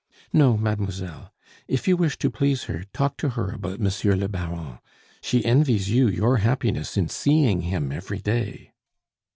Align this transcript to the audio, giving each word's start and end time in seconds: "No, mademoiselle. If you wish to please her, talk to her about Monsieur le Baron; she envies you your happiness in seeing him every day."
"No, 0.33 0.57
mademoiselle. 0.57 1.31
If 1.67 1.87
you 1.87 1.95
wish 1.95 2.17
to 2.17 2.31
please 2.31 2.63
her, 2.63 2.85
talk 2.91 3.17
to 3.17 3.29
her 3.29 3.51
about 3.51 3.79
Monsieur 3.79 4.15
le 4.15 4.27
Baron; 4.27 4.79
she 5.21 5.45
envies 5.45 5.91
you 5.91 6.07
your 6.07 6.37
happiness 6.37 6.97
in 6.97 7.07
seeing 7.07 7.61
him 7.61 7.91
every 7.91 8.17
day." 8.17 8.71